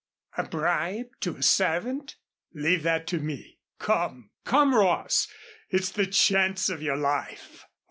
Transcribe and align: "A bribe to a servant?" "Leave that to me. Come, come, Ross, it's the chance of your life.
"A 0.35 0.41
bribe 0.41 1.09
to 1.19 1.35
a 1.35 1.43
servant?" 1.43 2.15
"Leave 2.55 2.81
that 2.81 3.05
to 3.05 3.19
me. 3.19 3.59
Come, 3.77 4.31
come, 4.45 4.73
Ross, 4.73 5.27
it's 5.69 5.91
the 5.91 6.07
chance 6.07 6.69
of 6.69 6.81
your 6.81 6.97
life. 6.97 7.67